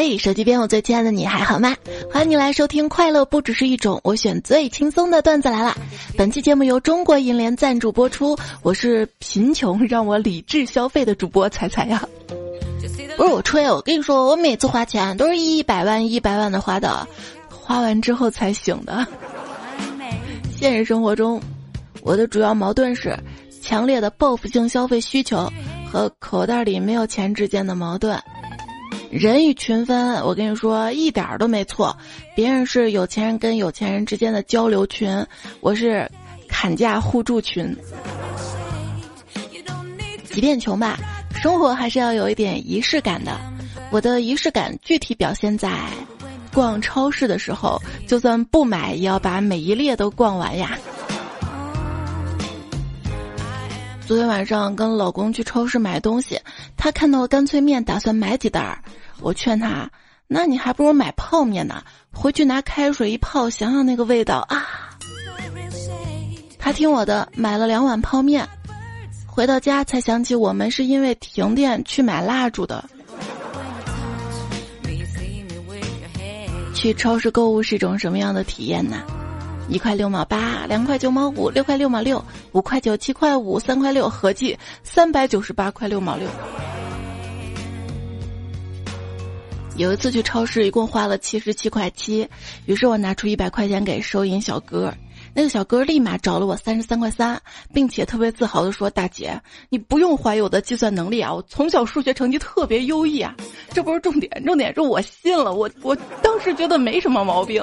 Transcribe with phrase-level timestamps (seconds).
[0.00, 1.74] 嘿，手机边我最亲爱的你还好吗？
[2.08, 5.76] 欢迎你来收听《快乐不只是一种》，我选最轻松的段子来了。
[6.16, 12.08] 本期节目由中国银联赞助播出，我是贫穷让我理智消费的主播彩彩呀。
[13.16, 17.04] 不是我吹，我跟你说，我每次花钱都是一百万一百万的花的，
[17.48, 19.04] 花完之后才醒的。
[20.56, 21.42] 现实生活中，
[22.02, 23.18] 我的主要矛盾是
[23.60, 25.52] 强烈的报复性消费需求
[25.90, 28.16] 和口袋里没有钱之间的矛盾。
[29.10, 31.96] 人以群分，我跟你说一点儿都没错。
[32.36, 35.24] 别人是有钱人跟有钱人之间的交流群，
[35.60, 36.10] 我是
[36.46, 37.74] 砍价互助群。
[40.24, 40.98] 即便穷吧，
[41.42, 43.38] 生活还是要有一点仪式感的。
[43.90, 45.72] 我的仪式感具体表现在
[46.52, 50.78] 逛超市的时候，就算不买也要把每一列都逛完呀。
[54.08, 56.40] 昨天晚上跟老公去超市买东西，
[56.78, 58.82] 他看到干脆面，打算买几袋儿。
[59.20, 59.86] 我劝他，
[60.26, 64.66] 那你还不如买泡面呢，回去拿开水一泡，想想那个味道啊。
[66.58, 68.48] 他听我的，买了两碗泡面，
[69.26, 72.82] 回到家才想起我们是因为停电去买蜡烛的。
[76.72, 79.02] 去超市购物是一种什么样的体验呢？
[79.68, 86.26] 一块六毛八，两块九毛五，六块六毛六，五块九，七块五，三块六，合计三百九十八块六毛六。
[89.76, 92.28] 有一次去超市，一共花了七十七块七，
[92.66, 94.92] 于是我拿出一百块钱给收银小哥，
[95.34, 97.40] 那个小哥立马找了我三十三块三，
[97.72, 103.36] 并且特别自豪的说：“大姐，你不用怀疑我的计算能力啊，我从小数学成绩特别优异啊。”
[103.70, 107.62] 这不是重点，重点是我信了，我我当时觉得没什么毛病。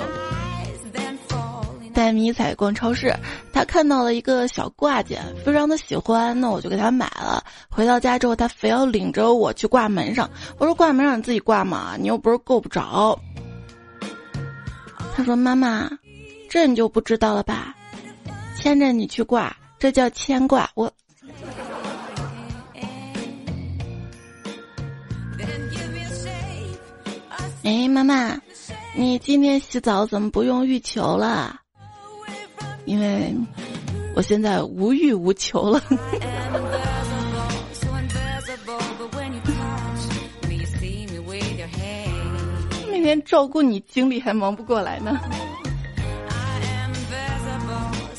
[1.96, 3.16] 带迷彩逛超市，
[3.54, 7.42] 他看到了一个小挂件，非常的喜欢，那我就给他买了。
[7.70, 10.30] 回到家之后，他非要领着我去挂门上。
[10.58, 13.18] 我说：“挂门上你自己挂嘛，你又不是够不着。”
[15.16, 15.90] 他说：“妈妈，
[16.50, 17.74] 这你就不知道了吧？
[18.58, 20.92] 牵着你去挂，这叫牵挂。”我，
[27.64, 28.38] 哎，妈妈，
[28.94, 31.62] 你今天洗澡怎么不用浴球了？
[32.86, 33.36] 因为
[34.16, 35.82] 我现在无欲无求了。
[42.92, 45.20] 每天照顾你，精力还忙不过来呢。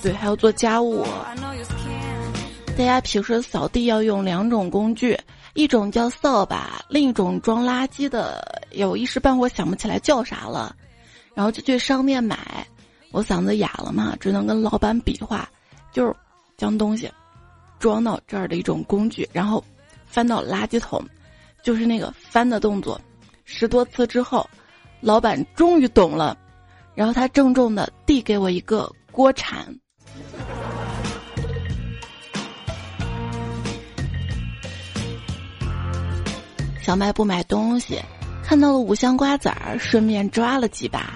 [0.03, 1.05] 对，还要做家务。
[2.77, 5.19] 大家平时扫地要用两种工具，
[5.55, 10.77] 一种叫扫把，另一种装垃圾的，有一时半会想不起来叫啥了，
[11.35, 12.65] 然后就去商店买。
[13.13, 15.49] 我嗓子哑了嘛，只能跟老板比划，
[15.93, 16.15] 就是
[16.57, 17.11] 将东西
[17.79, 19.65] 装到这儿的一种工具，然后
[20.07, 21.03] 翻到垃圾桶，
[21.63, 23.01] 就是那个翻的动作。
[23.45, 24.49] 十多次之后，
[25.01, 26.37] 老板终于懂了，
[26.95, 29.67] 然后他郑重的递给我一个锅铲。
[36.83, 38.01] 小卖部买东西，
[38.45, 41.15] 看到了五香瓜子儿，顺便抓了几把。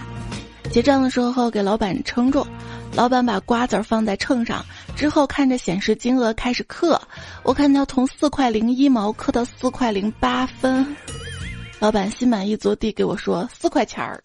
[0.73, 2.47] 结账的时候给老板称重，
[2.95, 4.65] 老板把瓜子放在秤上
[4.95, 7.01] 之后，看着显示金额开始刻。
[7.43, 10.97] 我看到从四块零一毛刻到四块零八分，
[11.81, 14.23] 老板心满意足地给我说四块钱儿。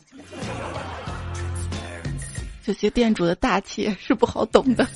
[2.64, 4.88] 这些店主的大气是不好懂的。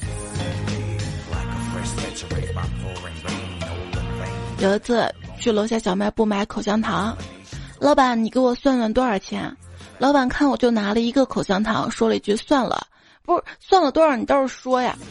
[4.59, 5.03] 有一次
[5.39, 7.17] 去楼下小卖部买口香糖，
[7.79, 9.55] 老板，你给我算算多少钱？
[9.97, 12.87] 老板看我就拿了一个口香糖，说了一句：“算了，
[13.23, 14.97] 不是算了多少，你倒是说呀。”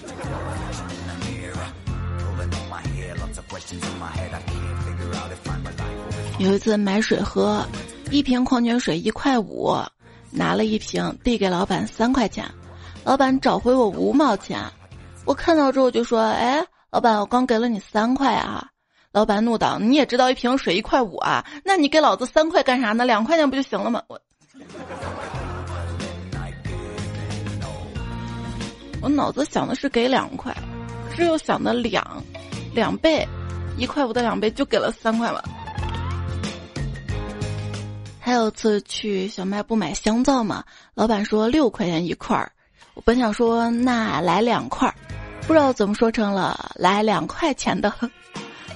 [6.38, 7.66] 有一次买水喝，
[8.10, 9.76] 一瓶矿泉水一块五，
[10.30, 12.48] 拿了一瓶递给老板三块钱，
[13.04, 14.62] 老板找回我五毛钱，
[15.24, 18.68] 我看到之后就说：“哎，老板，我刚给了你三块啊！”
[19.12, 21.44] 老板怒道：“你也知道一瓶水一块五啊？
[21.64, 23.04] 那你给老子三块干啥呢？
[23.04, 24.20] 两块钱不就行了吗？”我。
[29.00, 30.54] 我脑子想的是给两块，
[31.08, 32.04] 可是又想的两
[32.74, 33.26] 两倍，
[33.76, 35.40] 一块五的两倍就给了三块嘛。
[38.18, 40.62] 还有次去小卖部买香皂嘛，
[40.94, 42.52] 老板说六块钱一块儿，
[42.94, 44.94] 我本想说那来两块儿，
[45.46, 47.92] 不知道怎么说成了来两块钱的。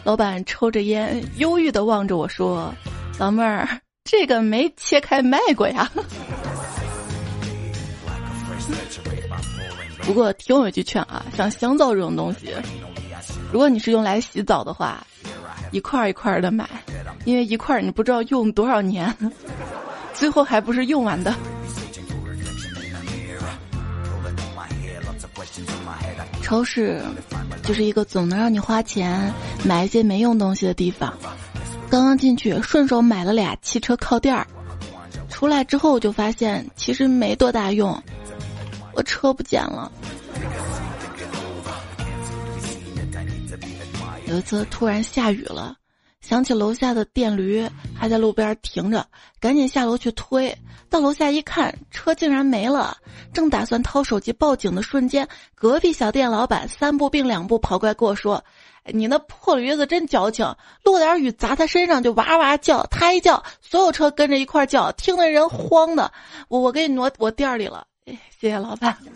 [0.04, 2.72] 老板抽着烟，忧郁的望着我说
[3.18, 3.68] ：“老妹儿。”
[4.04, 5.90] 这个没切开卖过呀。
[10.02, 12.52] 不过听我一句劝啊，像香皂这种东西，
[13.52, 15.06] 如果你是用来洗澡的话，
[15.70, 16.68] 一块一块的买，
[17.24, 19.14] 因为一块你不知道用多少年。
[20.12, 21.34] 最后还不是用完的。
[26.42, 27.00] 超市
[27.62, 29.32] 就是一个总能让你花钱
[29.64, 31.16] 买一些没用东西的地方。
[31.92, 34.46] 刚刚进去，顺手买了俩汽车靠垫儿，
[35.28, 38.02] 出来之后我就发现其实没多大用，
[38.94, 39.92] 我车不见了。
[44.24, 45.76] 有一次突然下雨了，
[46.22, 49.06] 想起楼下的电驴还在路边停着，
[49.38, 50.56] 赶紧下楼去推。
[50.88, 52.96] 到楼下一看，车竟然没了。
[53.34, 58.42] 正打算掏手机报警的瞬间，隔壁小店老板三步并两步跑过来跟我说
[58.86, 66.12] ：“你那破驴子真矫情，落点雨砸他身上就哇哇叫，他一叫，所有车跟着一块叫，听得人慌的。
[66.48, 68.96] 我我给你挪我店里了，谢谢老板。”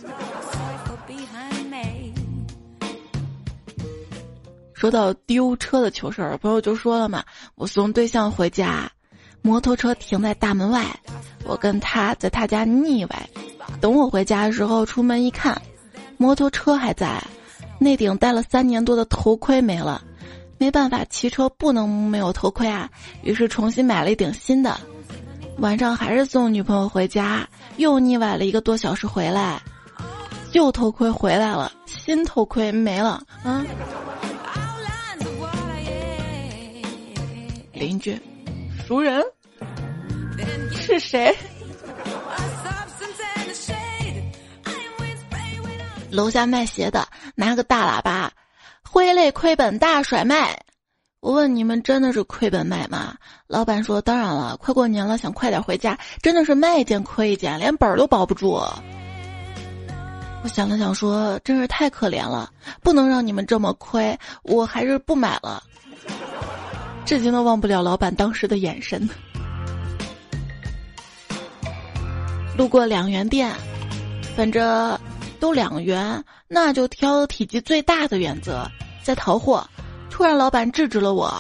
[4.72, 7.24] 说到丢车的糗事儿，朋友就说了嘛，
[7.54, 8.92] 我送对象回家，
[9.40, 10.84] 摩托车停在大门外，
[11.46, 13.28] 我跟他在他家腻歪，
[13.80, 15.60] 等我回家的时候出门一看，
[16.18, 17.20] 摩托车还在，
[17.78, 20.02] 那顶戴了三年多的头盔没了，
[20.58, 22.88] 没办法，骑车不能没有头盔啊，
[23.22, 24.78] 于是重新买了一顶新的，
[25.58, 29.60] 晚上还是送女朋友回家，又腻歪了一个多小时回来，
[30.50, 33.64] 旧头盔回来了，新头盔没了，啊。
[37.72, 38.18] 邻居，
[38.86, 39.22] 熟人
[40.72, 41.36] 是谁？
[46.16, 48.32] 楼下卖鞋的拿个大喇叭，
[48.82, 50.58] 挥泪亏本大甩卖。
[51.20, 53.14] 我问你们真的是亏本卖吗？
[53.46, 58.52] 老板说当然了，快过年了，想快点回家，真的是卖一件亏一件，连本儿都保不住。
[60.42, 65.62] 我想了想说，真是太可怜了，不能让你们这么亏，我还是不买了。
[67.04, 69.06] 至今都忘不了老板当时的眼神。
[72.56, 73.52] 路过两元店，
[74.34, 74.98] 反正
[75.36, 78.68] 都两元，那就挑体积最大的原则。
[79.02, 79.64] 在淘货，
[80.10, 81.32] 突然老板制止了我：“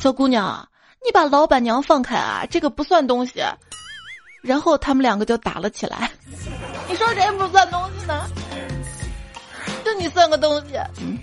[0.00, 0.66] 小姑娘，
[1.04, 3.42] 你把老板娘放开啊，这个不算东西。”
[4.42, 6.10] 然后他们两个就打了起来。
[6.88, 8.26] 你说谁不算东西呢？
[9.84, 10.76] 就你算个东西。
[11.00, 11.18] 嗯。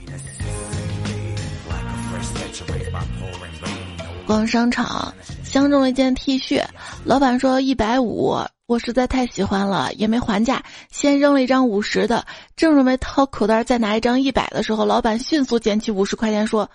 [4.26, 5.14] 逛商场，
[5.44, 6.64] 相中了一件 T 恤，
[7.04, 12.26] 老板说一百五，我实在太喜欢了，也没还价，先扔了一张五十的。
[12.56, 16.70] 正准备掏口袋再拿一张一百的时候，老板迅速捡起五十块钱说：“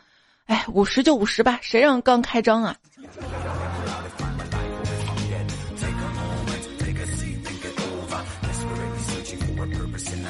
[0.44, 2.76] 哎，五十就五十吧，谁让刚开张啊？”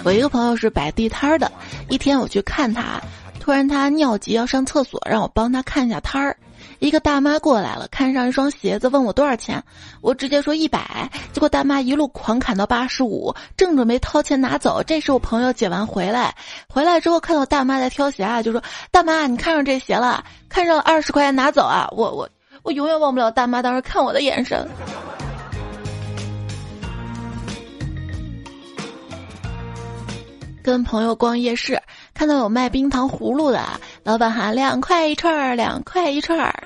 [0.05, 1.51] 我一个朋友是摆地摊的，
[1.89, 3.03] 一天我去看他。
[3.41, 6.37] 突然他尿急要上厕所，让我帮他看一下摊儿。
[6.79, 9.63] 一个大妈过来了，看上一双鞋子，问我多少钱，
[10.01, 11.11] 我直接说一百。
[11.33, 16.37] 结果大妈一路狂砍到八十五，正准备掏钱拿走，这时我朋友解完回来，
[16.69, 20.25] 回来之后看到大妈在挑鞋啊，就说：“大妈，你看上这鞋了？
[20.49, 22.29] 看上了二十块钱拿走啊！”我我
[22.63, 24.69] 我永远忘不了大妈当时看我的眼神。
[30.63, 31.81] 跟朋友逛夜市。
[32.19, 33.65] 看到有卖冰糖葫芦的，
[34.03, 36.65] 老板喊两块一串儿，两块一串儿。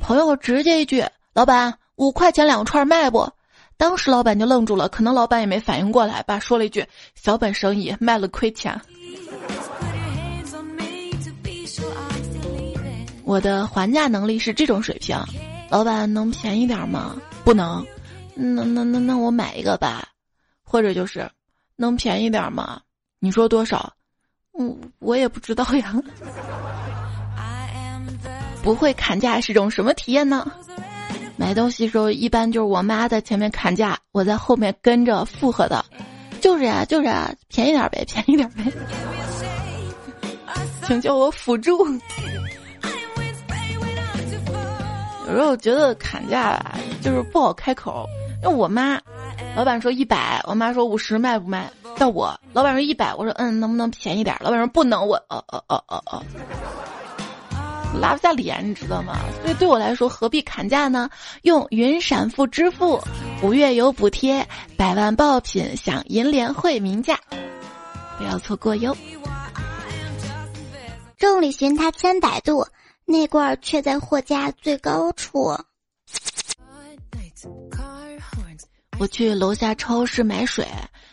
[0.00, 3.30] 朋友直接一句：“老板，五块钱两串卖不？”
[3.78, 6.84] 当时老板就愣住了，可能老板也没反应过来吧，说了一句
[7.14, 8.80] ：“小本生意，卖了亏钱。”
[13.22, 15.16] 我的还价能力是这种水平，
[15.68, 17.14] 老板能便宜点吗？
[17.44, 17.86] 不能。
[18.34, 20.08] 那那那那我买一个吧，
[20.64, 21.30] 或者就是
[21.76, 22.80] 能便宜点吗？
[23.20, 23.92] 你说多少？
[24.98, 25.94] 我也不知道呀。
[28.62, 30.50] 不会砍价是种什么体验呢？
[31.36, 35.82] 买东西时候一般就是我妈在前面砍价，我在后面跟着附和的。
[36.42, 38.64] 就是呀，就是啊，便宜点呗，便宜点呗。
[40.86, 41.86] 请叫我辅助。
[45.26, 48.04] 有时候觉得砍价吧，就是不好开口。
[48.42, 49.00] 因为我妈，
[49.56, 51.70] 老板说一百，我妈说五十，卖不卖？
[51.96, 54.36] 到我，老板说一百，我说嗯，能不能便宜点？
[54.40, 56.22] 老板说不能，我哦哦哦哦哦，
[58.00, 59.18] 拉不下脸，你知道吗？
[59.42, 61.10] 所以对我来说，何必砍价呢？
[61.42, 63.02] 用云闪付支付，
[63.42, 67.18] 五月有补贴，百万爆品享银联惠民价，
[68.16, 68.96] 不要错过哟。
[71.18, 72.66] 众里寻他千百度，
[73.04, 75.54] 那罐却在货架最高处。
[79.00, 80.66] 我去楼下超市买水。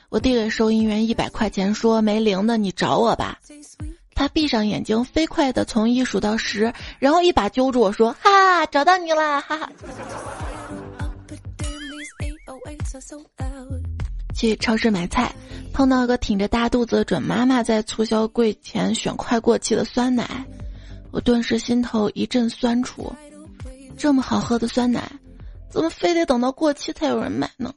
[0.09, 3.39] 我递给收银员一百块钱，说没零的你找我吧。
[4.13, 9.71] 他闭上眼睛，飞快的从一数到十，然后一把揪住我说：“哈，找到你了，哈哈。”
[14.35, 15.33] 去超市买菜，
[15.71, 20.45] 碰到个挺着大肚子的准妈妈在促销柜前选快过期的酸奶，
[21.11, 23.15] 我顿时心头一阵酸楚。
[23.97, 25.09] 这么好喝的酸奶，
[25.69, 27.73] 怎么非得等到过期才有人买呢？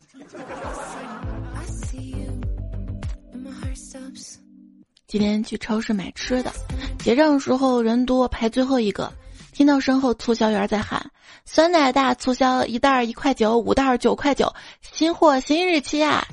[5.07, 6.53] 今天去超市买吃的，
[7.01, 9.13] 结账时候人多排最后一个，
[9.53, 11.05] 听到身后促销员在喊
[11.45, 14.55] ：“酸奶大促销，一袋一块九，五袋九块九，
[14.93, 16.25] 新货新日期啊！”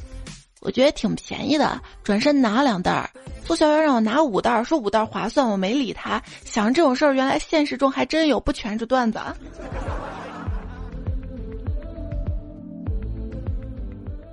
[0.62, 3.10] 我觉得挺便宜的，转身拿两袋儿。
[3.44, 6.22] 促销员让我拿五袋儿，说五袋儿划算，我没理他。
[6.46, 9.20] 想这种事儿，原来现实中还真有，不全是段子。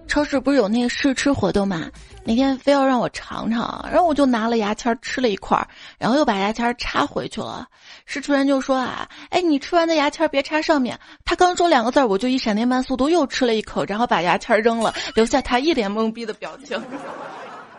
[0.06, 1.90] 超市不是有那个试吃活动吗？
[2.26, 5.66] 那天非要让我尝尝，然后我就拿了牙签吃了一块，
[5.98, 7.66] 然后又把牙签插回去了。
[8.06, 10.98] 试吃员就说啊，哎，你吃完的牙签别插上面。
[11.24, 16.80] 他刚说两个字，我就以闪电般速度又吃了一口，然后把牙签扔了，留下他一脸懵逼的表情。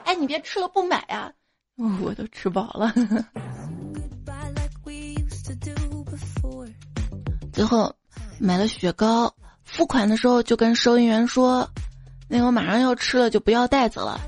[0.04, 1.32] 哎，你别吃了不买呀！
[2.04, 2.94] 我都吃饱了。
[7.52, 7.92] 最后
[8.40, 11.68] 买了雪糕，付款的时候就跟收银员说。
[12.28, 14.20] 那我马上要吃了，就不要袋子了。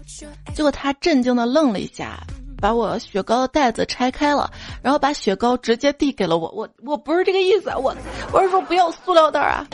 [0.54, 2.20] 结果他震惊的愣了一下，
[2.62, 4.50] 把我雪糕的袋子拆开了，
[4.82, 6.50] 然后把雪糕直接递给了我。
[6.52, 7.96] 我我不是这个意思，我
[8.32, 9.66] 我是说不要塑料袋啊。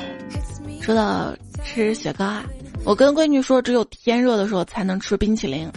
[0.82, 2.44] 说到吃雪糕啊，
[2.86, 5.70] 我跟闺女说，只有天热的时候才能吃冰淇淋。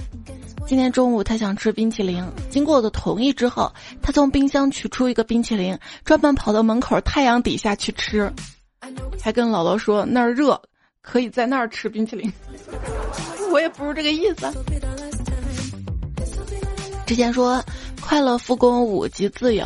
[0.67, 3.73] 今天中午她想吃冰淇淋，经过我的同意之后，
[4.03, 8.33] 她从冰箱取出一个冰淇淋，专门跑到门口太阳底下去吃，
[9.23, 10.61] 还跟姥姥说那儿热。
[11.09, 12.31] 可以在那儿吃冰淇淋，
[13.53, 14.53] 我也不是这个意思。
[17.07, 17.65] 之前说
[18.01, 19.65] 快乐复工五级自由，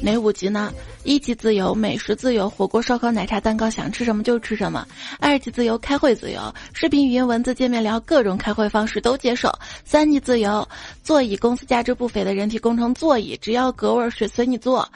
[0.00, 0.72] 哪五级呢？
[1.02, 4.86] 一级自由，美食自由，火锅、烧烤、奶茶、蛋糕，想吃什么就吃什么；
[5.18, 6.40] 二级自由，开会自由，
[6.72, 9.50] 视频、语音、文字、见面聊，各种开会方式都接受；
[9.84, 10.66] 三级自由，
[11.02, 14.88] 座椅公司价值不菲的人体工程座椅，只要隔味儿水随你坐。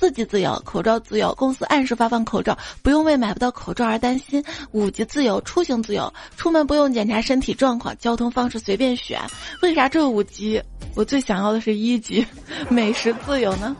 [0.00, 4.42] 四级自由，口罩自由，公司按时发放口罩，不用为买不到口罩而担心。
[4.72, 9.20] 五级自由，出行自由，出门不用检查身体状况，交通方式随便选。
[9.60, 10.58] 为啥这五级
[10.94, 12.26] 我最想要的是一级，
[12.70, 13.76] 美食自由呢？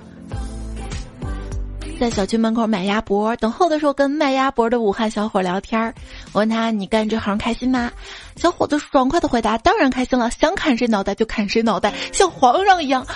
[1.98, 5.94] 在小区门口买鸭脖，等候的时候跟卖鸭脖的武汉小伙聊天儿，
[6.32, 7.90] 我问他你干这行开心吗？
[8.36, 13.06] 小伙子爽快的回答：当然开心了，想砍谁脑袋就砍谁脑袋，像皇上一样。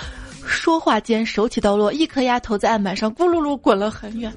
[0.45, 4.31] 说话间，手起刀落，一颗鸭头在案板上咕噜噜滚了很远。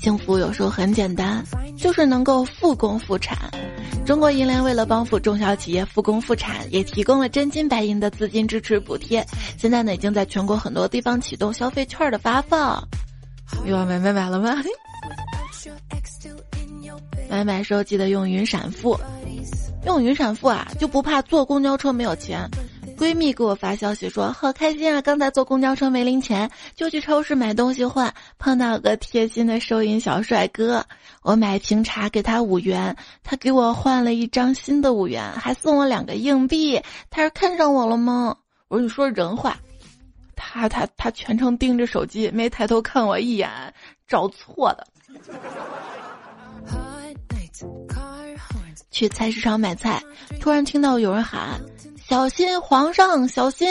[0.00, 1.44] 幸福有时候很简单，
[1.76, 3.36] 就是能够复工复产。
[4.04, 9.26] 中国银联为了帮扶中小企业复工复产，也提供了真金白银的资金支持补贴。
[9.58, 12.80] 现在呢，已经在全国很多地方启动消费券的发放。
[13.64, 14.54] 又要买买买了吗？
[17.28, 18.98] 买买时候记得用云闪付，
[19.84, 22.48] 用云闪付啊就不怕坐公交车没有钱。
[22.96, 30.82] 闺蜜给我发消息说好开心啊，刚才坐公交车没零钱，就去超市买东西换，碰到个贴心的收银小帅哥，
[31.22, 36.80] 我买瓶茶给他五元，他给我换了一张新的五元，还送我两个硬币。
[37.10, 38.34] 他是看上我了吗？
[38.68, 39.58] 我说你说人话，
[40.34, 43.50] 他他他全程盯着手机，没抬头看我一眼，
[44.08, 44.86] 找错的。
[48.90, 50.02] 去菜市场买菜，
[50.40, 51.60] 突然听到有人喊
[52.08, 53.68] ：“小心皇上，小心！”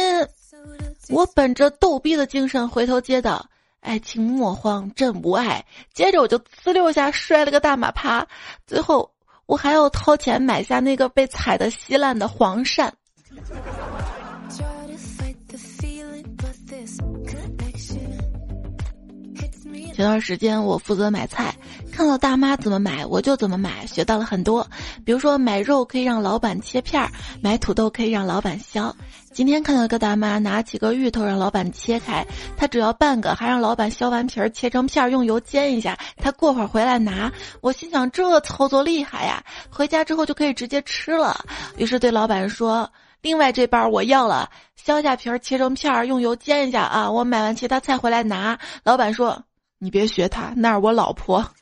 [1.09, 3.45] 我本着逗逼的精神回头接道
[3.81, 5.63] ：“爱情莫慌，朕无爱。”
[5.93, 8.25] 接着我就呲溜一下摔了个大马趴，
[8.67, 9.11] 最后
[9.45, 12.91] 我还要掏钱买下那个被踩的稀烂的黄鳝。
[19.95, 21.55] 前段时间我负责买菜，
[21.89, 24.67] 看到大妈怎么买我就怎么买，学到了很多。
[25.05, 27.09] 比如说买肉可以让老板切片儿，
[27.41, 28.93] 买土豆可以让老板削。
[29.31, 37.31] 今天看到一个大妈拿起个芋头让老板切开，她只要半个，还让老板削完皮儿切成片儿用油煎一下，他过会儿回来拿。
[37.61, 41.39] 我心想这操作厉害呀，回家之后就可以直接吃了。
[41.77, 42.91] 于是对老板说
[43.23, 49.41] ：“另外这半我要了，削下皮儿切成片儿用油煎一下啊，我买完其他菜回来拿。”老板说。
[49.85, 51.45] 你别学他，那是我老婆。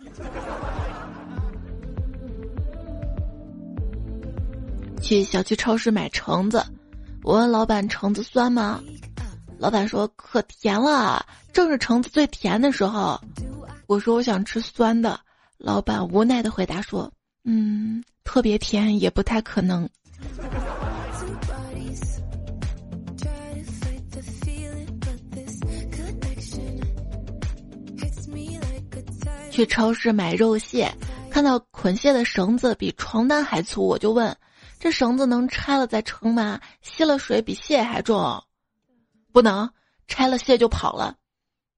[5.01, 6.63] 去小区超市买橙子，
[7.21, 8.81] 我问老板橙子酸吗？
[9.57, 13.19] 老板说可甜了，正是橙子最甜的时候。
[13.87, 15.19] 我说我想吃酸的，
[15.57, 17.11] 老板无奈的回答说
[17.43, 19.89] ：“嗯，特别甜也不太可能。”
[29.53, 30.91] 去超市买肉蟹，
[31.29, 34.35] 看到捆蟹的绳子比床单还粗，我就问：
[34.79, 36.59] 这绳子能拆了再称吗？
[36.81, 38.43] 吸了水比蟹还重？
[39.31, 39.69] 不能，
[40.07, 41.15] 拆了蟹就跑了。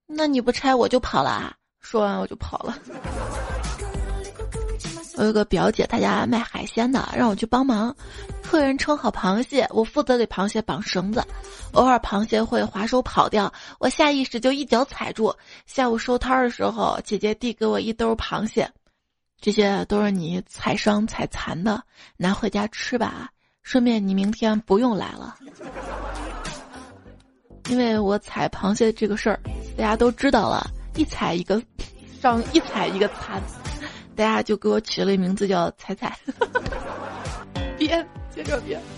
[0.07, 1.53] 那你不拆我就跑了啊。
[1.81, 2.77] 说完我就跑了。
[5.17, 7.95] 我有个表姐，她家卖海鲜的，让我去帮忙。
[8.41, 11.23] 客人称好螃蟹，我负责给螃蟹绑绳子。
[11.71, 15.33] 偶尔螃蟹会滑手跑掉，我下意识就一脚踩住。
[15.65, 18.69] 下午收摊的时候，姐姐递给我一兜螃蟹，
[19.41, 21.81] 这些都是你踩伤踩残的，
[22.17, 23.29] 拿回家吃吧。
[23.63, 25.35] 顺便你明天不用来了，
[27.67, 29.39] 因为我踩螃蟹这个事儿，
[29.75, 31.59] 大家都知道了，一踩一个
[32.21, 33.41] 伤，一踩一个残。
[34.15, 36.17] 大家就给我取了一名字叫彩彩，
[37.77, 38.81] 编接着编。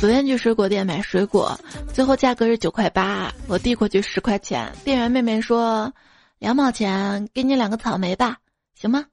[0.00, 1.58] 昨天去水果店买水果，
[1.94, 5.90] 最后价格是九块八，我递过去十块钱，店员妹妹说
[6.38, 8.36] 两毛钱，给你两个草莓吧，
[8.74, 9.06] 行吗？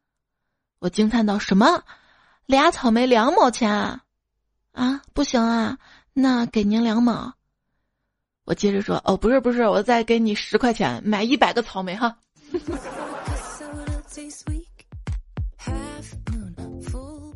[0.80, 1.82] 我惊叹道：“什么？
[2.46, 4.02] 俩草莓两毛钱啊？
[4.74, 5.78] 啊，不行啊，
[6.12, 7.34] 那给您两毛。”
[8.52, 12.14] 我接着说：“哦，不是不是，我再给你十块钱买一百个草莓哈。”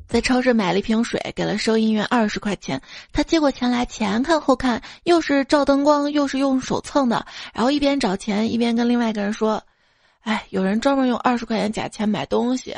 [0.09, 2.81] 在超市买了一瓶水，给了收银员二十块钱。
[3.13, 9.63] 他接过钱来，前看后看，又是照灯光，又是用手蹭的，然后一边找钱一边跟另外一个人说
[10.19, 12.75] ：“哎，有人专门用二十块钱假钱买东西。”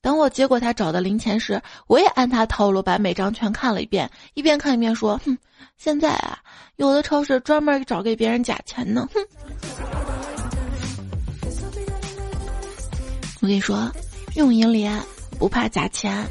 [0.00, 5.36] 等我接过他找的零钱时，我也按他套路把每张全看了一遍，一边看一边说：“哼，
[5.76, 6.38] 现在啊，
[6.76, 9.20] 有的超市专门找给别人假钱呢。”哼，
[13.40, 13.90] 我跟你说，
[14.36, 15.00] 用银联
[15.38, 16.26] 不怕假钱。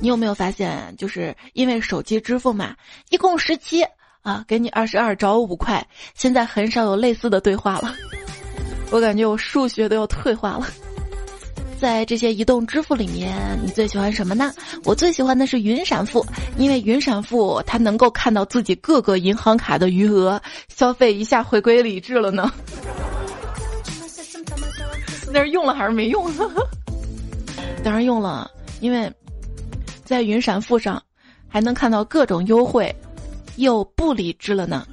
[0.00, 2.74] 你有没有发现，就是因为手机支付嘛，
[3.10, 3.82] 一共十七
[4.22, 7.94] 啊，给你二十二找五块，现在很少有类似的对话了。
[8.90, 10.66] 我感觉我数学都要退化了。
[11.80, 14.52] 在这些移动支付里面，你最喜欢什么呢？
[14.84, 22.52] 我最喜欢的是云闪付，因为云闪付它能够看到自己各个银行卡的余额，消费一下回归理智了呢。
[25.32, 26.28] 那是用了还是没用？
[27.84, 29.12] 当然用了，因为
[30.04, 31.00] 在云闪付上
[31.46, 32.92] 还能看到各种优惠，
[33.56, 34.86] 又不理智了呢。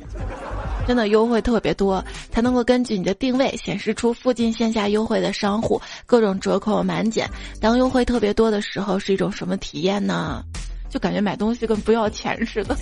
[0.87, 7.29] 真的优惠特别多，才能够根据你的定位显示出附近线下优惠的商户，各种折扣满减。
[7.59, 10.43] 当优惠特别多的时候，是一种什么体验呢？
[10.89, 12.77] 就感觉买东西跟不要钱似的。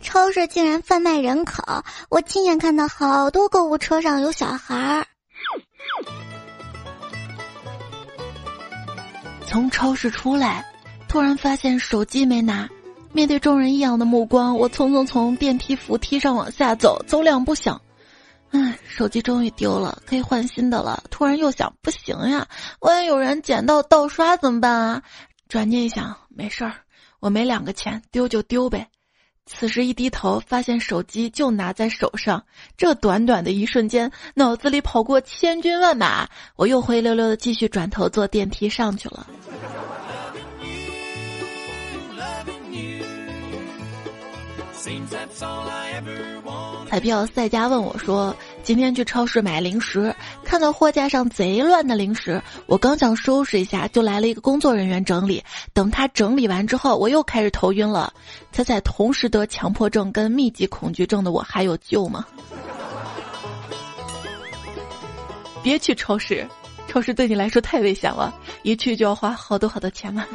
[0.00, 1.64] 超市竟然贩卖人口，
[2.08, 5.06] 我亲眼看到好多购物车上有小孩儿。
[9.46, 10.64] 从超市出来，
[11.08, 12.68] 突然发现手机没拿。
[13.14, 17.80] 面对众人异样的目光，我匆匆从电梯扶梯上往下走，走两步想，
[18.50, 21.00] 唉，手机终于丢了，可以换新的了。
[21.10, 22.44] 突然又想，不行呀，
[22.80, 25.02] 万一有人捡到盗刷怎么办啊？
[25.48, 26.74] 转念一想，没事儿，
[27.20, 28.88] 我没两个钱，丢就丢呗。
[29.46, 32.44] 此时一低头，发现手机就拿在手上，
[32.76, 39.24] 这短短的一瞬间，脑子里跑过千军万马，我又灰溜溜的继续转头坐电梯上去了。
[46.88, 55.42] 彩票赛家问我说：“今天去超市买零食，看到货架上贼乱的零食，我刚想收拾一下，就来了一个工作人员整理。
[55.72, 58.12] 等他整理完之后，我又开始头晕了。
[58.52, 62.24] 猜猜同时得强迫症跟密集恐惧症的我还有救吗？”
[65.62, 66.46] 别去超市，
[66.86, 70.26] 超市对你来说太危险了，一去就要花好多好多钱嘛。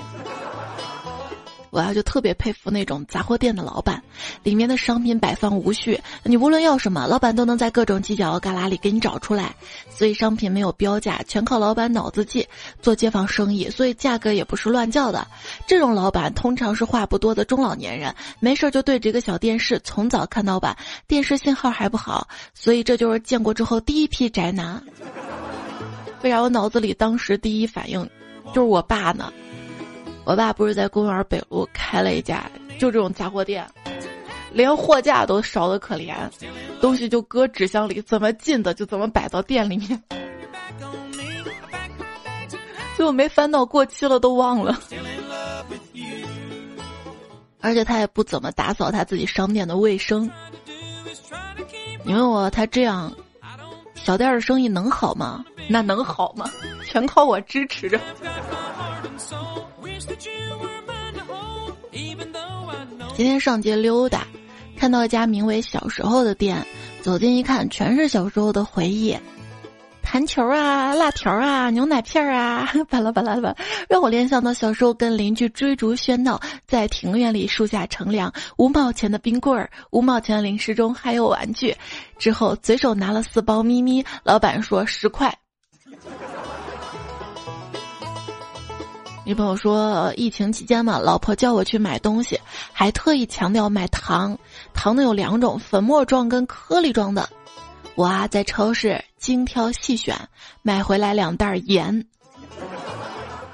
[1.70, 4.02] 我要就特别佩服那种杂货店的老板，
[4.44, 9.56] 里面的商品摆放无序，你无论要什么，老板都能在各种犄角旮旯里给你找出来。
[9.90, 12.48] 所以商品没有标价，全靠老板脑子记。
[12.82, 15.28] 做街坊生意，所以价格也不是乱叫的。
[15.68, 20.76] 这种老板通常是话不多的中老年人，没事就对着一个小电视，从早看到晚。
[21.08, 24.82] 电视信号还不好，所以这就是建国之后第一批宅男。
[26.24, 28.08] 为啥我脑子里当时第一反应
[28.54, 29.32] 就是我爸呢？
[30.26, 32.44] 我爸不是在公园北路开了一家
[32.78, 33.68] 就这种杂货店，
[34.52, 36.14] 连货架都少的可怜，
[36.80, 40.04] 东西就搁纸箱里，怎么进的就怎么摆到店里面，
[42.96, 44.80] 最后没翻到过期了都忘了。
[47.62, 50.30] 而且他也不怎么打扫他自己商店的卫生。
[52.04, 53.12] 你问我他这样，
[53.96, 55.44] 小店的生意能好吗？
[55.68, 56.50] 那能好吗？
[56.86, 58.00] 全靠我支持着。
[63.16, 64.26] 今天上街溜达，
[64.78, 66.66] 看到一家名为“小时候”的店，
[67.02, 69.18] 走近一看，全是小时候的回忆。
[70.02, 73.54] 弹球啊，辣条啊，牛奶片啊，巴拉巴拉吧，
[73.90, 81.76] 让我联想到小时候跟邻居追逐喧闹，在庭院里树下乘凉，五毛钱的冰棍儿，五毛钱的零食中还有玩具。
[82.18, 85.38] 之后随手拿了四包咪咪，老板说十块。
[89.30, 92.42] 女朋友说，疫情期间嘛，老婆叫我去买东西，
[92.74, 94.36] 还特意强调买糖，
[94.74, 97.30] 糖呢有两种，粉末状跟颗粒状的。
[97.94, 100.18] 我啊，在超市精挑细选，
[100.64, 102.04] 买回来两袋盐。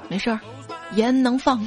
[0.07, 0.39] 没事儿，
[0.93, 1.59] 盐能放。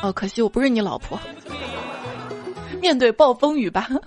[0.00, 1.18] 哦，可惜我不是你老婆。
[2.80, 3.88] 面对暴风雨吧。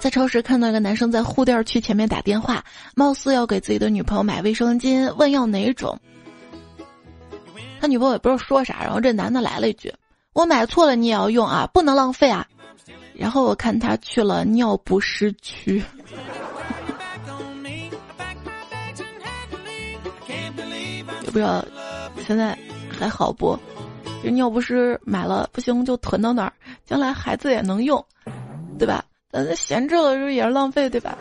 [0.00, 2.64] 在超市看到一个男生在护垫区前面打电话，
[2.96, 6.00] 貌似要给自己的女朋友买卫生巾，问要哪种。
[7.78, 9.92] 他女朋友也不知道说啥，然后这男的来了一句。
[10.32, 12.46] 我买错了，你也要用啊，不能浪费啊！
[13.14, 15.82] 然后我看他去了尿不湿区，
[21.22, 21.62] 也不知道
[22.26, 22.58] 现在
[22.90, 23.58] 还好不？
[24.22, 26.52] 这尿不湿买了不行就囤到那儿，
[26.86, 28.02] 将来孩子也能用，
[28.78, 29.04] 对吧？
[29.32, 31.16] 呃，闲置了是也是浪费，对吧？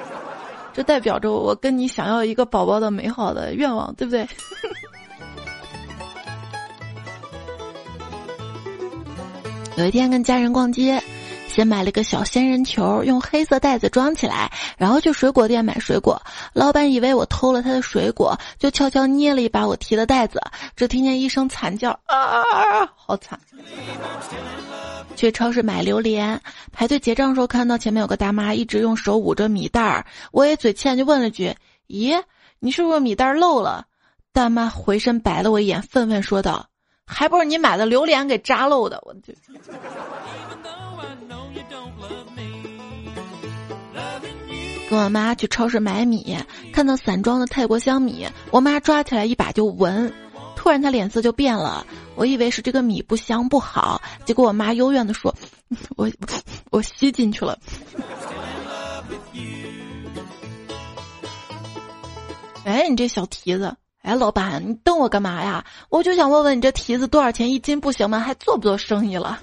[0.74, 4.28] 这代表着我跟你想要一个宝宝的美好的愿望，对不对？
[9.78, 11.02] 有一天跟家人逛街，
[11.48, 16.22] 先买了个小仙人球，用黑色袋子装起来，然后去水果店买水果。
[16.54, 20.42] 老板以为我偷了他的水果，就悄悄捏了一把我提的袋子，
[20.76, 22.44] 只听见一声惨叫，啊，
[22.96, 23.40] 好惨！
[25.20, 26.40] 去超市买榴莲，
[26.72, 31.54] 排队结账的时候看到前面有个大妈一直用手捂着米袋儿，我也嘴欠就问了句
[31.90, 32.24] ：“咦，
[32.60, 33.86] 你是不是米袋漏了？”
[34.32, 36.68] 大妈回身白了我一眼，愤愤说道。
[37.06, 39.34] 还不是你买的榴莲给扎漏的，我就。
[44.90, 46.38] 跟我妈去超市买米，
[46.72, 50.14] 看到散装的泰国香米，我妈抓起来一把就闻，
[50.60, 55.34] 突然他脸色就变了，我以为是这个米不香不好，结果我妈幽怨的说
[55.96, 56.12] ：“我
[56.70, 57.58] 我吸进去了。
[62.66, 63.74] ”哎，你这小蹄子。
[64.02, 65.64] 哎，老板，你瞪我干嘛呀？
[65.88, 67.80] 我就想问问你，这蹄子多少钱一斤？
[67.80, 68.20] 不行吗？
[68.20, 69.40] 还做不做生意了？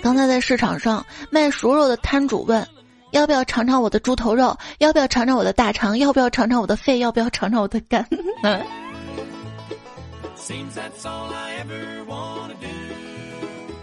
[0.00, 2.64] 刚才在市场上卖熟肉的摊主问：
[3.14, 4.56] 要不要尝尝我的猪头肉？
[4.78, 5.96] 要不要尝尝我的大肠？
[5.96, 6.98] 要不要尝尝我的肺？
[6.98, 8.04] 要不要尝尝我的肝？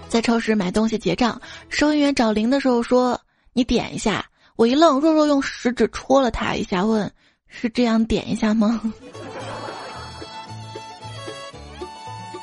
[0.10, 3.18] 在超市买东西结账，收银员找零的时候说
[3.54, 4.26] ：“你点一下。”
[4.58, 7.10] 我一愣，弱弱用食指戳了他一下，问
[7.48, 8.82] ：“是这样点一下吗？”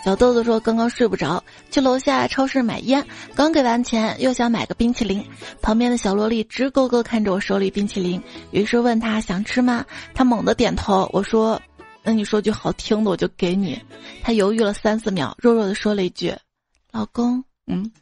[0.09, 5.23] 小豆豆说：“刚刚睡不着，去楼下超市买烟，刚给完钱，又想买个冰淇淋。
[5.61, 8.18] 旁边的小萝莉直勾勾看着我手里冰淇淋，
[8.51, 9.85] 于是问他想吃吗？
[10.14, 11.07] 他猛地点头。
[11.12, 11.61] 我说
[12.03, 13.79] ：‘那你说句好听的，我就给你。’
[14.25, 16.35] 他犹豫了三四秒，弱弱的说了一句
[16.90, 17.92] ：‘老公，嗯。’”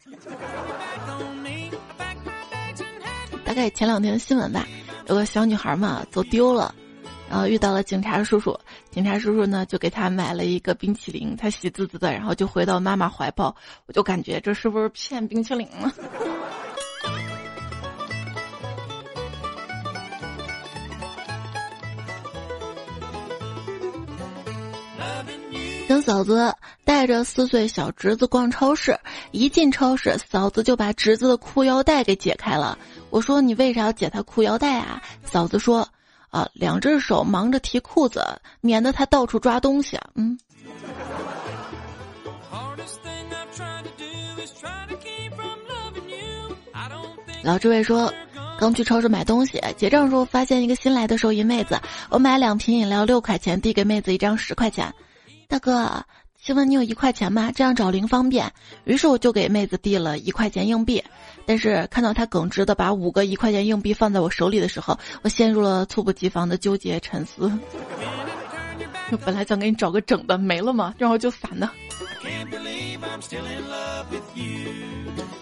[3.45, 4.65] 大概前两天的新闻吧，
[5.09, 6.73] 有个小女孩嘛走丢了，
[7.29, 8.57] 然后遇到了警察叔叔，
[8.97, 13.55] 警察叔叔呢就给他买了一个冰淇淋，他喜滋滋的，然后就回到妈妈怀抱，
[13.85, 15.93] 我就感觉这是不是骗冰淇淋了？
[25.87, 28.99] 跟嫂子带着四岁小侄子逛超市，
[29.31, 32.79] 一进超市，嫂子就把侄子的裤腰带给解开了。
[33.11, 35.87] 我说：“你为啥要解他裤腰带啊？”嫂子说
[36.31, 38.25] ：“啊，两只手忙着提裤子，
[38.61, 40.39] 免得他到处抓东西。”嗯。
[47.43, 48.13] 老这位说
[48.59, 54.93] ：“刚去超市买东西，结账时候发现一个新来的收银妹子，我买两瓶饮料六块钱，递给妹子一张十块钱。”
[55.49, 56.05] 大哥，
[56.47, 57.51] 请问你有一块钱吗？
[57.53, 58.49] 这样找零方便。
[58.85, 61.03] 于是我就给妹子递了一块钱硬币，
[61.45, 67.51] 但是看到她耿直的把五个一块钱硬币放在我手里的时候，我陷入了猝不及防的纠结沉思。
[69.11, 71.73] 我本来想给你找个整的，没了嘛，然后就散了。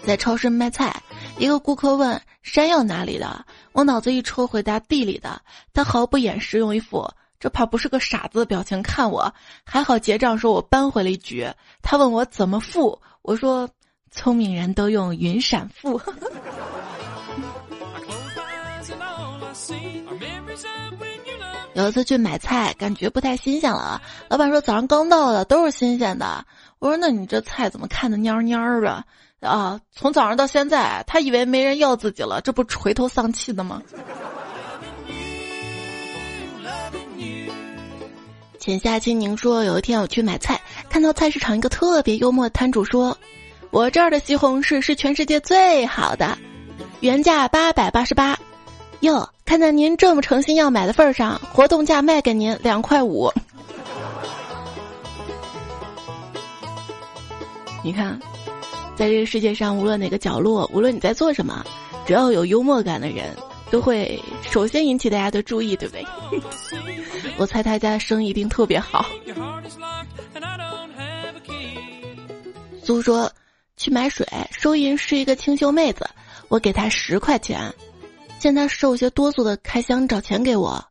[0.03, 1.03] 在超市卖菜，
[1.37, 5.39] 一个顾客问山药哪里的，我脑子一抽回答地里的，
[5.71, 7.07] 他毫不掩饰，用一副。
[7.45, 9.31] 这怕不是个傻子的表情看我，
[9.63, 11.47] 还好结账时我扳回了一局。
[11.83, 13.69] 他问我怎么付，我说
[14.09, 16.01] 聪明人都用云闪付。
[21.75, 24.01] 有一次去买菜，感觉不太新鲜了。
[24.27, 26.43] 老板说早上刚到的，都是新鲜的。
[26.79, 29.05] 我说那你这菜怎么看的蔫蔫的？
[29.47, 33.83] 啊，从早上到现在，他以为没人要自己了，这不垂头丧气的吗？
[38.65, 43.15] 浅夏青柠说，有一天我去买菜，看到菜市场一个特别幽默的摊主说
[43.69, 46.35] ：“我这儿的西红柿是全世界最好的，
[46.99, 48.35] 原价八百八十八，
[49.01, 53.31] 哟，看在您这么诚心要买的份上，活动价卖给您两块五。”
[57.83, 58.19] 你看，
[58.95, 61.63] 在这个世界上，无论哪个角落，无论你在做什么，
[62.07, 63.25] 只要有幽默感的人，
[63.69, 66.03] 都会首先引起大家的注意，对不对？
[67.37, 69.05] 我猜他家生意一定特别好。
[72.83, 73.31] 苏说
[73.75, 76.07] 去买水，收银是一个清秀妹子，
[76.47, 77.73] 我给她十块钱，
[78.39, 80.85] 见她瘦些哆嗦的开箱找钱给我，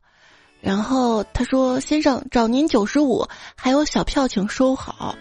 [0.59, 5.15] 然后她说：“先生找您九十五，还有小票请收好。”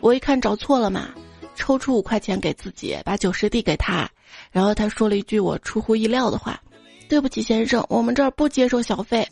[0.00, 1.08] 我一看找错了嘛，
[1.56, 4.08] 抽出五块钱给自己，把九十递给她，
[4.52, 6.60] 然后她说了一句我出乎意料的话
[7.08, 9.28] ：“对不起先生，我们这儿不接受小费。”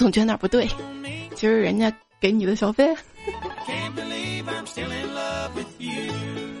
[0.00, 0.66] 总觉得哪儿不对，
[1.34, 2.96] 其实人家给你的小费。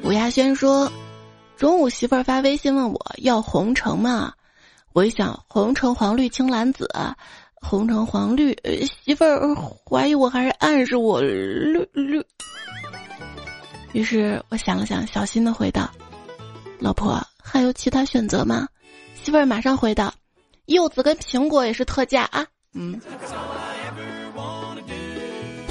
[0.04, 0.92] 吴亚轩说
[1.56, 4.34] ：“中午媳妇儿发微信问我要红橙嘛，
[4.92, 6.86] 我一想红橙黄绿青蓝紫，
[7.54, 8.54] 红橙黄绿，
[9.02, 9.40] 媳妇儿
[9.88, 12.22] 怀疑我还是暗示我绿绿。”
[13.94, 15.90] 于是我想了想，小心的回道
[16.78, 18.68] ：“老婆，还有其他选择吗？”
[19.24, 20.12] 媳妇儿马上回道
[20.68, 23.00] ：“柚子跟苹果也是特价啊。”嗯，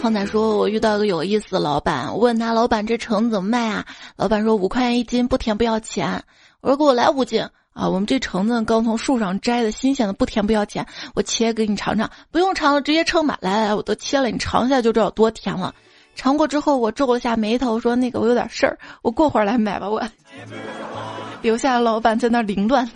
[0.02, 3.86] 胖仔说：“我遇到一个有意思的老板，问他老板这橙子怎么卖啊？
[4.18, 6.22] 老板说五块钱一斤，不甜不要钱。
[6.62, 7.42] 我说给我来五斤
[7.74, 7.88] 啊！
[7.88, 10.86] 我们这橙子刚从树上摘的，新鲜的，不甜不要钱。
[11.16, 13.38] 我切给你尝尝，不用尝了，直接称吧。
[13.42, 15.74] 来来，我都切了，你尝一下就知道有多甜了。
[16.16, 19.90] 尝过之后，我皱了下眉头，说那个我有点事儿，我过会儿来买吧。
[19.90, 20.04] 我
[21.42, 22.90] 留下老板在那凌乱。”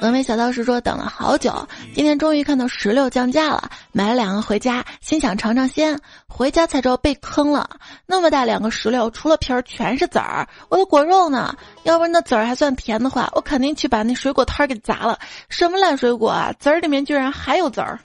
[0.00, 5.98] 峨眉小道士说：“等了好久，今天终于看到石榴降价了，买了两个回家，心想尝尝鲜。
[6.26, 7.68] 回家才知道被坑了，
[8.04, 11.56] 那么大两个石榴，除了皮儿全是籽儿，我的果肉呢？
[11.84, 15.18] 要不然那籽儿还算甜的话，我肯定去把那水果摊儿给砸了。
[15.48, 16.52] 什么烂水果啊？
[16.60, 17.98] 籽儿里面居然还有籽儿！”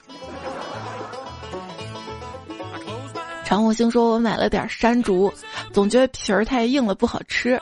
[3.44, 5.32] 长火星说：“我买了点山竹，
[5.72, 7.60] 总觉得皮儿太硬了，不好吃。”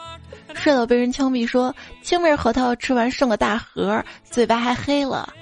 [0.55, 5.33] 睡到被人枪毙，说青味核桃吃完剩个大盒，嘴巴还黑了。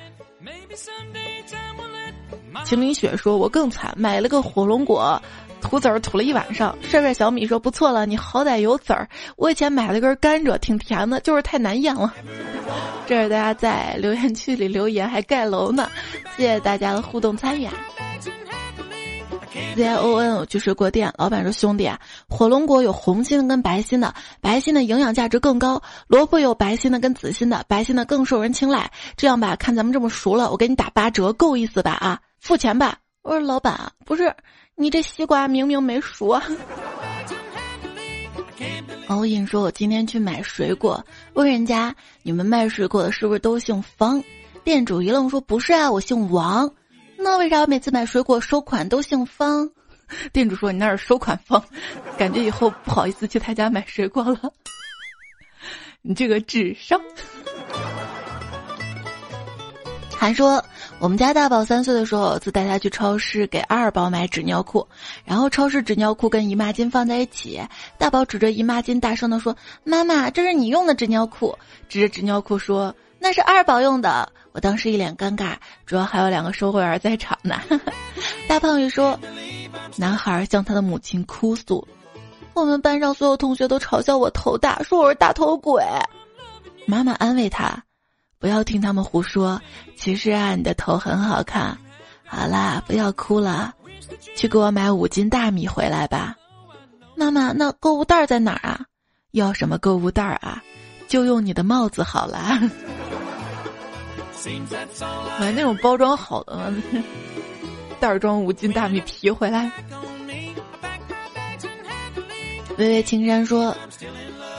[2.65, 5.21] 秦明雪说：“我更惨，买了个火龙果，
[5.61, 9.09] 吐籽儿吐了一晚上。”帅帅小米说：“不错了，你好歹有籽儿。
[9.37, 12.13] 我以前买了根甘蔗，挺甜的，就是太难咽了。”
[13.07, 15.91] 这是大家在留言区里留言，还盖楼呢，
[16.37, 17.65] 谢谢大家的互动参与。
[17.65, 17.73] 啊。
[19.77, 28.91] Z I O N 我去水果店，老板说：“兄弟啊，火龙果有红心跟白心的，白心的营养价值更高；萝卜有白心的跟紫心的，白心的更受人青睐。
[29.17, 31.93] 这样吧，看咱们这么熟了，我给你打八折，够意思吧？
[31.93, 34.35] 啊，付钱吧。”我说：“老板，不是
[34.75, 36.43] 你这西瓜明明没熟。”啊。”
[39.09, 44.23] 王印说：“我今天去买水果，问人家你们卖水果的是不是都姓方？
[44.65, 46.71] 店主一愣说：不是啊，我姓王。”
[47.21, 49.69] 那为啥我每次买水果收款都姓方？
[50.33, 51.63] 店主说你那儿收款方，
[52.17, 54.41] 感觉以后不好意思去他家买水果了。
[56.01, 57.01] 你这个智商。
[60.17, 60.65] 还说
[60.99, 64.87] 我们家大宝三岁的时候，自带他去超市给二宝买纸尿裤，
[65.25, 67.61] 然后超市纸尿裤跟姨妈巾放在一起，
[67.99, 69.55] 大宝指着姨妈巾大声的说
[69.85, 71.57] ：“妈妈，这是你用的纸尿裤。”
[71.89, 72.95] 指着纸尿裤说。
[73.19, 77.61] 那是二宝用的，我当时一脸尴尬，主要还有两个售货员在场呢。
[78.49, 79.19] 大胖鱼说
[79.97, 81.87] ：“男孩向他的母亲哭诉，
[82.55, 85.85] 我们班上所有同学都嘲笑我头大，说我是大头鬼。”
[86.87, 87.83] 妈妈安慰他
[88.39, 89.61] ：“不要听他们胡说，
[89.97, 91.77] 其实啊，你的头很好看。
[92.25, 93.75] 好啦，不要哭了，
[94.37, 96.37] 去给我买五斤大米回来吧。”
[97.17, 98.81] 妈妈，那购物袋在哪儿啊？
[99.33, 100.63] 要什么购物袋啊？
[101.09, 102.61] 就用你的帽子好了。
[105.41, 106.83] 买那种包装好的吗？
[107.99, 109.71] 袋装五斤大米皮回来。
[112.77, 113.77] 微微青山说：“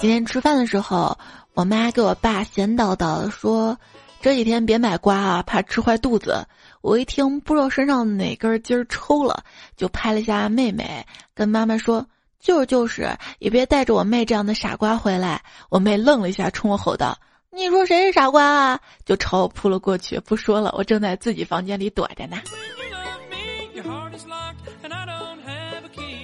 [0.01, 1.17] 今天吃饭的时候，
[1.53, 3.77] 我妈给我爸闲叨叨说，
[4.19, 6.45] 这几天别买瓜啊，怕吃坏肚子。
[6.81, 9.41] 我一听，不知道身上哪根筋抽了，
[9.77, 12.05] 就拍了一下妹妹，跟妈妈说：
[12.41, 15.41] 就是就是，也别带着我妹这样的傻瓜回来。
[15.69, 17.17] 我妹愣了一下，冲我吼道
[17.51, 20.19] ：“你说谁是傻瓜啊？”就朝我扑了过去。
[20.19, 22.37] 不说了，我正在自己房间里躲着呢。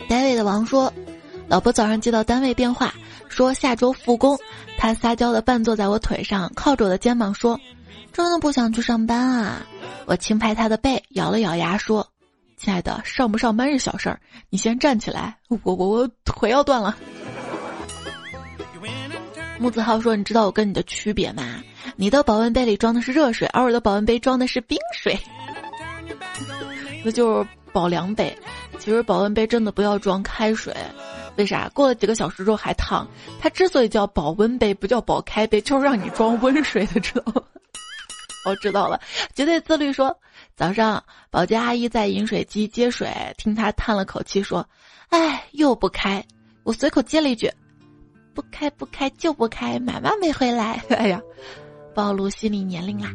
[0.07, 0.91] 单位的王说
[1.47, 2.93] ：“老婆早上接到单位电话，
[3.27, 4.37] 说下周复工。
[4.77, 7.59] 他撒娇的半坐在我腿上，靠着我的肩膀说
[8.13, 9.65] ：‘真的不想去上班啊？’
[10.05, 12.07] 我轻拍他的背，咬了咬牙说。”
[12.57, 16.95] 亲爱的，上不上班是小事儿，你先站起来，我我我腿要断了。
[19.57, 21.61] 木子浩说：“你知道我跟你的区别吗？
[21.95, 25.17] 你的保温杯里装的是热水，而我的保温杯装的是冰水，
[27.03, 28.37] 那就是保凉杯。
[28.77, 30.75] 其实保温杯真的不要装开水，
[31.37, 31.69] 为啥？
[31.73, 33.07] 过了几个小时之后还烫。
[33.39, 37.41] 它之所以叫保温杯，不叫保开杯，就是让你装温水的，知道吗？
[38.45, 38.99] 我知道了，
[39.33, 39.91] 绝对自律。
[39.91, 40.15] 说。”
[40.55, 44.65] 早上，保洁阿姨在饮水机接水，听她叹了口气说
[45.09, 46.23] ：“哎，又不开。”
[46.63, 47.51] 我随口接了一句
[48.35, 50.83] ：“不开不开就不开，妈妈没回来。
[50.91, 51.21] ”哎呀，
[51.95, 53.09] 暴露心理年龄啦！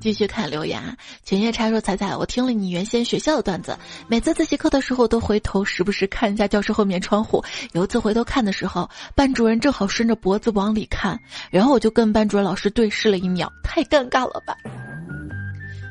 [0.00, 0.80] 继续看留言，
[1.24, 3.76] 浅夜叉说：“彩彩，我听了你原先学校的段子，
[4.08, 7.44] 每次自习课的时候都回头，时不时看一下教室后面窗户。
[7.72, 14.56] 有一次回头看的时候，班主任正好伸着脖子往里看，然后我就跟班主任老师对视了一秒，太尴尬了吧。”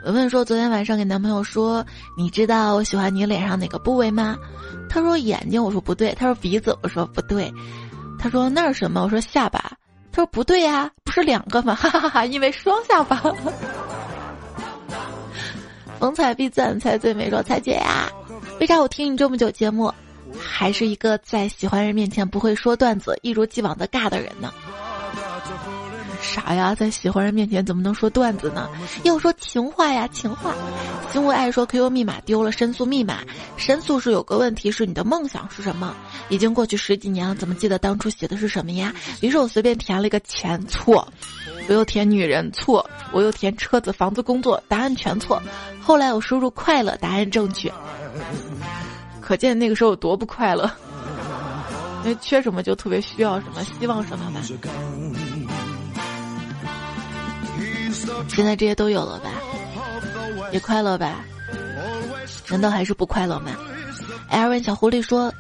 [0.06, 1.86] 文文说：“昨天晚上给男朋友说，
[2.18, 4.38] 你知道我喜欢你脸上哪个部位吗？”
[4.90, 7.52] 他说：“眼睛。”我说：“不对。”他说：“鼻子。”我说：“不对。”
[8.18, 9.60] 他说：“那是什么？”我说：“下巴。”
[10.12, 13.22] 他说：“不对呀，不是两个吗？” 哈哈哈，因为双下巴。
[16.00, 17.30] 逢彩必赞，才最美。
[17.30, 18.10] 说彩姐呀，
[18.62, 19.94] 为啥我听你这么久节目，
[20.40, 24.52] 还是一个在喜欢人面前不会说段子、一如既往的尬的人呢？
[26.22, 28.70] 啥呀，在喜欢人面前怎么能说段子呢？
[29.04, 30.54] 要说情话呀，情话。
[31.16, 33.20] 因为爱说 QQ 密码丢了，申诉密码。
[33.58, 35.96] 申诉是有个问题，是你的梦想是什么？
[36.30, 38.94] 已经过去十几年了，怎么记得当初写的是什么呀？
[39.22, 41.08] 于是我随便填了一个钱，错。
[41.68, 42.88] 我又填女人，错。
[43.12, 45.42] 我又填车子、房子、工作，答案全错。
[45.82, 47.72] 后来我输入快乐，答案正确。
[49.22, 50.70] 可见那个时候有多不快乐。
[52.04, 54.40] 因为缺什么就特别需要什么，希望什么吧。
[58.28, 59.30] 现在这些都有了吧？
[60.52, 61.24] 也快乐吧？
[62.50, 63.52] 难道还是不快乐吗？
[64.30, 65.34] 艾尔文小狐狸说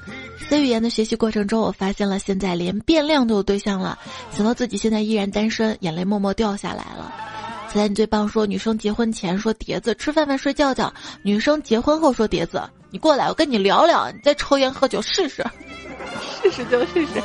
[0.50, 3.98] ，C 语言的学习过程中，我发现了现在连变量都有对象了。
[4.32, 7.14] 想到自己现在依然单身，眼泪默默掉下来了。
[7.72, 10.92] 现在你最棒，说女生结婚前说碟子，吃饭饭睡觉觉；
[11.22, 15.46] 女生结婚后说碟子，你过来，我跟你聊聊，你再抽烟喝酒试试，
[16.42, 17.22] 试试就试试。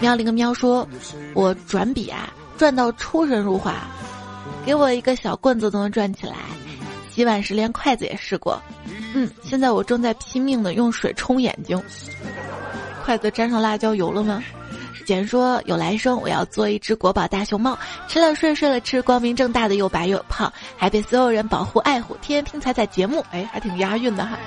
[0.00, 0.86] 喵了个喵说
[1.34, 3.88] ：“我转笔啊，转到出神入化，
[4.64, 6.34] 给我一个小棍子都能转起来。
[7.10, 8.60] 洗碗时连筷子也试过，
[9.14, 11.80] 嗯，现在我正在拼命的用水冲眼睛。
[13.04, 14.42] 筷子沾上辣椒油了吗？”
[15.06, 24.38] 简说：“有来生，我要做一只国宝大熊猫，吃了睡，睡了吃，光明正大的又白又胖，还被所有人保护爱护，天天听彩彩节目，哎，还挺押韵的哈。”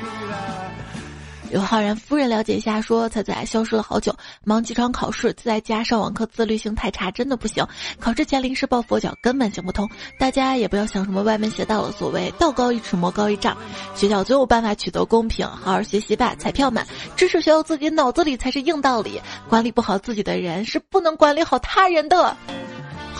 [1.53, 4.11] 刘浩然夫人了解一下，说彩彩消失了好久，
[4.43, 7.63] 忙几场考试，在家上网课，自律性太差，真的不行。
[7.99, 9.87] 考试前临时抱佛脚，根本行不通。
[10.17, 13.55] 大家也不要想什么歪门邪道了，所谓道高一尺，魔高一丈。
[13.93, 16.83] 学校总有办法取得公平，好好学习吧，彩票们。
[17.15, 22.35] 知识学到自己脑子里才是硬道理，管理不好自己的人是不能管理好他人的。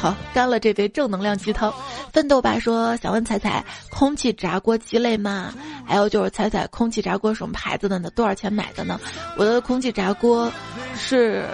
[0.04, 1.74] 好，干了这杯正能量鸡汤。
[2.12, 5.54] 奋斗吧说想问彩彩，空气炸锅鸡肋吗？
[5.88, 8.10] 还有就是彩彩，空气炸锅什么牌子的呢？
[8.10, 9.00] 多少钱买的呢？
[9.38, 10.52] 我的空气炸锅
[10.94, 11.46] 是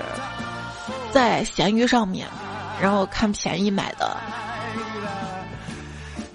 [1.11, 2.27] 在闲鱼上面，
[2.81, 4.17] 然后看便宜买的。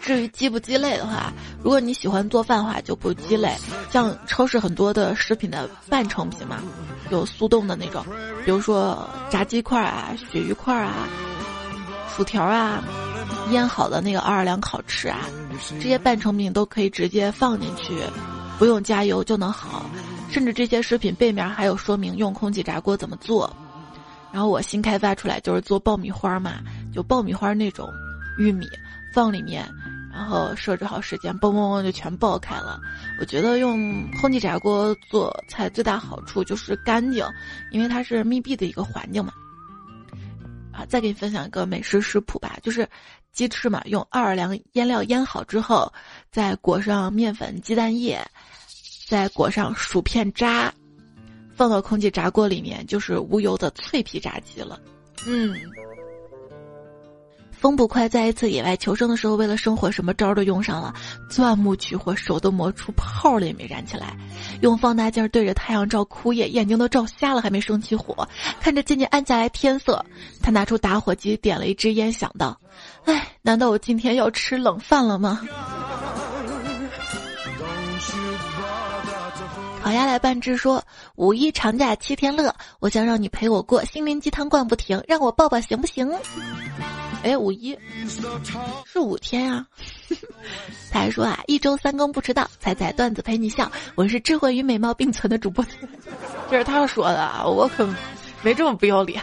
[0.01, 1.33] 至于鸡不鸡肋的话，
[1.65, 3.53] 如果你喜欢做饭的话，就不鸡肋。
[3.91, 6.63] 像超市很多的食品的半成品嘛，
[7.11, 8.07] 有速冻的那种，
[8.45, 11.09] 比如说炸鸡块啊、鳕鱼块啊。
[12.17, 12.81] 薯条啊，
[13.51, 15.21] 腌好的那个奥尔良烤翅啊，
[15.81, 17.93] 这些半成品都可以直接放进去，
[18.57, 19.85] 不用加油就能好。
[20.31, 23.55] 甚至这些食品背面还有说明用空气炸锅怎么做。
[24.33, 26.55] 然后我新开发出来就是做爆米花嘛，
[26.93, 27.89] 就爆米花那种
[28.39, 28.67] 玉米
[29.13, 29.69] 放里面，
[30.13, 32.81] 然后设置好时间，嘣嘣嘣就全爆开了。
[33.21, 37.25] 我觉得用空气炸锅做菜最大好处就是干净，
[37.73, 39.33] 因为它是密闭的一个环境嘛。
[40.75, 42.89] 啊，再给你分享一个美食食谱吧，就是
[43.33, 45.93] 鸡翅嘛，用奥尔良腌料腌好之后，
[46.33, 48.21] 再裹上面粉、鸡蛋液，
[49.09, 50.75] 再裹上薯片渣，
[51.55, 54.81] 放到空气炸锅里面，就是无油的脆皮炸鸡了。
[55.27, 55.55] 嗯。
[57.65, 60.93] 风捕快在一次野外求生的时候，为了生火，什么招都用上了，
[61.31, 64.15] 钻木取火，手都磨出泡了也没燃起来，
[64.61, 68.29] 用放大镜对着太阳照枯叶，眼睛都照瞎了还没生起火。
[68.61, 70.05] 看着渐渐暗下来天色，
[70.43, 72.55] 他拿出打火机点了一支烟，想到：
[73.07, 75.41] 哎，难道我今天要吃冷饭了吗？
[79.83, 80.85] 烤鸭来半只说
[81.17, 86.13] ：“五一长假七天乐，我想让你陪我过，心灵鸡汤灌不停，让我抱抱行不行？”
[87.25, 87.77] 哎，五一
[88.85, 89.67] 是五天呀。
[90.93, 93.71] 他还说啊，一周三更不迟到，彩彩段子陪你笑。
[93.95, 95.65] 我是智慧与美貌并存的主播，
[96.51, 97.89] 这是他说的啊，我可
[98.43, 99.23] 没这么不要脸。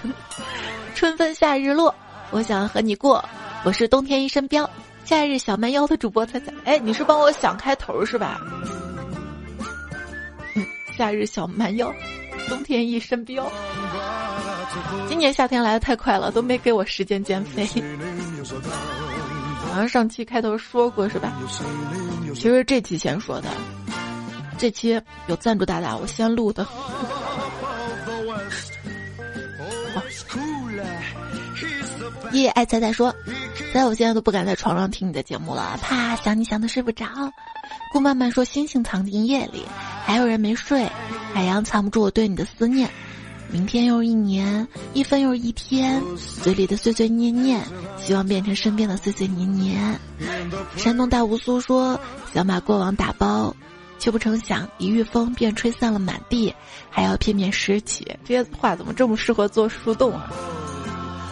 [0.95, 1.93] 春分夏日落，
[2.31, 3.23] 我想和你过。
[3.63, 4.67] 我是冬天一身膘，
[5.05, 6.51] 夏日小蛮腰的主播彩彩。
[6.65, 8.41] 哎，你是帮我想开头是吧？
[10.97, 11.93] 夏日小蛮腰，
[12.49, 13.43] 冬天一身膘。
[15.07, 17.65] 今年夏天来的太快了，都没给我时间减肥。
[19.69, 21.31] 好像上期开头说过是吧？
[22.33, 23.49] 其实这期先说的，
[24.57, 26.65] 这期有赞助大大，我先录的。
[32.31, 33.13] 叶爱彩彩说
[33.73, 37.05] ：“在我现在都不敢在床上听你的节目了，怕想你想的睡不着。”
[37.93, 39.65] 顾漫漫说：“星星藏进夜里，
[40.05, 40.89] 还有人没睡。
[41.33, 42.89] 海洋藏不住我对你的思念。
[43.49, 46.01] 明天又是一年，一分又是一天。
[46.41, 47.61] 嘴里的碎碎念念，
[47.97, 49.99] 希望变成身边的碎碎念念。”
[50.77, 51.99] 山东大乌苏说
[52.33, 53.53] ：“想把过往打包，
[53.99, 56.53] 却不成想一遇风便吹散了满地，
[56.89, 60.31] 还要片面拾起。”这些话怎么这么适合做树洞啊？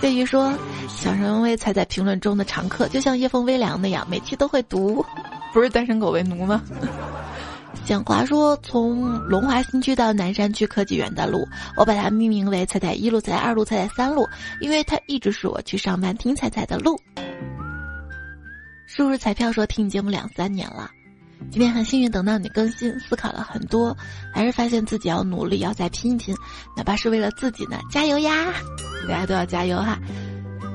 [0.02, 0.54] 谢宇说
[0.88, 5.06] ：“想成为踩在评论中的常客，就像夜风微凉那样，每期都会读。”
[5.54, 6.62] 不是单身狗为奴吗？
[7.86, 11.46] 蒋华说：“从龙华新区到南山区科技园的路，
[11.76, 14.26] 我把它命名为彩彩一路、彩彩二路、彩彩三路，
[14.62, 17.00] 因为它一直是我去上班听彩彩的路。”
[18.88, 20.90] 是彩票说：“听你节目两三年了，
[21.52, 23.96] 今天很幸运等到你更新，思考了很多，
[24.34, 26.36] 还是发现自己要努力，要再拼一拼，
[26.78, 28.54] 哪怕是为了自己呢，加油呀！
[29.08, 29.98] 大家都要加油哈！”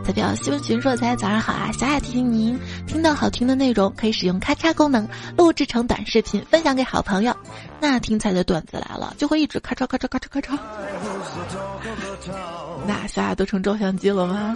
[0.07, 1.73] 代表新闻群说：“大家早上好啊！
[1.73, 7.35] 小雅提醒您，听到好听的内容可以使用咔嚓功能录制成短视频，分享给好朋友。
[7.81, 10.59] 那听彩的段子来了，就会一直咔嚓咔嚓咔嚓咔嚓。
[12.87, 14.55] 那小雅都成照相机了吗？”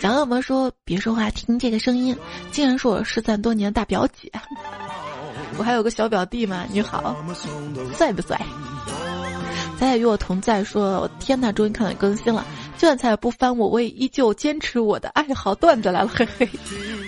[0.00, 2.16] 小恶魔说：“别说话，听这个声音，
[2.50, 4.32] 竟然是我失散多年的大表姐。
[5.58, 7.14] 我还有个小表弟嘛，你好，
[7.98, 8.40] 帅不帅？”
[9.78, 12.42] 咱也与我同在，说：“我天哪，终于看到你更新了。”
[12.76, 15.54] 就算彩不翻我，我也依旧坚持我的爱好。
[15.54, 16.48] 段子来了，嘿嘿。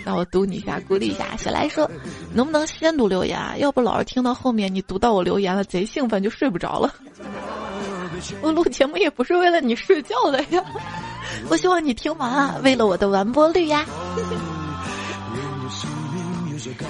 [0.04, 1.36] 那我读你一下，鼓励一下。
[1.36, 1.88] 小来说，
[2.32, 3.38] 能不能先读留言？
[3.38, 3.54] 啊？
[3.58, 6.94] 要不老是听到后面你读到我留言了，贼兴奋就睡不着了。
[8.40, 10.64] 我录节目也不是为了你睡觉的呀，
[11.50, 13.84] 我希望你听完啊，为了我的完播率呀。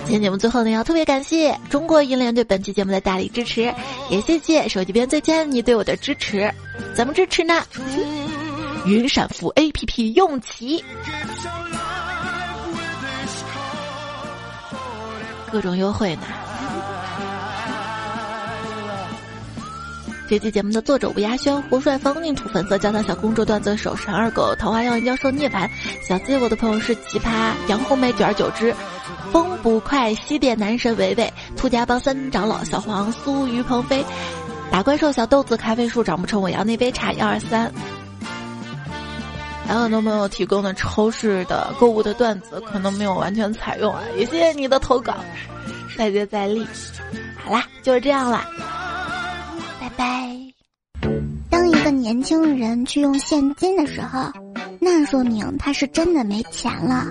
[0.04, 3.72] 今天节目最后呢，要特别感谢中国银联对本期节目的大力支持，
[4.08, 6.50] 也谢谢手机边最亲爱的你对我的支持。
[6.94, 7.62] 怎么支持呢？
[8.88, 10.82] 云闪付 A P P 用齐，
[15.52, 16.22] 各种优惠呢。
[20.26, 25.68] 这期节目的作者吴亚轩、胡帅、方宁土粉色教堂小公主、段子手神二狗、桃花妖教授涅槃、
[26.02, 28.74] 小 Z，我的朋友是奇葩杨红梅九儿九只、
[29.30, 34.02] 风不快西点男神维维、兔家帮三长老小黄苏于鹏飞、
[34.70, 37.70] 打怪兽小豆子、咖啡树长不成我要那杯茶幺二三。
[39.68, 45.14] 还有很多朋友提供的超市的购物的段子，可能没有完全采用啊，也谢谢你的投稿，
[45.94, 46.66] 再接再厉。
[47.36, 48.48] 好啦，就是这样啦，
[49.78, 50.26] 拜拜。
[51.50, 54.32] 当一个年轻人去用现金的时候，
[54.80, 57.06] 那说明他是真的没钱了。